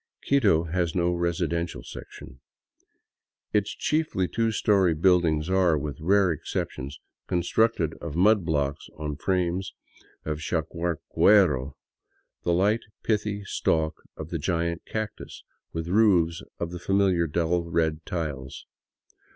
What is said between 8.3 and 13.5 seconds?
blocks on frames of chagiiar quero, the light, pithy